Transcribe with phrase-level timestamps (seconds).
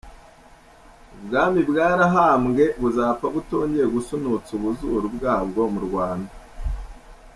[1.17, 6.33] Ubwami bwarahambwe buzapfa butongeye gusunutsa ubuzuru bwabwo mu Rwanda